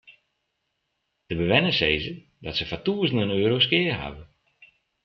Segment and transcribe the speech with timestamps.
[1.25, 2.13] De bewenners sizze
[2.45, 4.23] dat se foar tûzenen euro's skea hawwe.